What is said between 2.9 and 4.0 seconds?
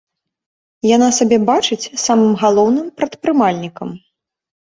прадпрымальнікам.